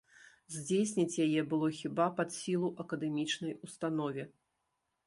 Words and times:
Здзейсніць 0.53 1.19
яе 1.27 1.43
было 1.51 1.67
хіба 1.81 2.09
пад 2.21 2.35
сілу 2.39 2.73
акадэмічнай 2.87 3.57
установе. 3.69 4.29